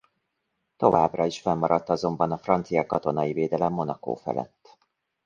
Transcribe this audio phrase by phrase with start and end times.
[0.75, 4.77] Továbbra is fennmaradt azonban a francia katonai védelem Monaco felett.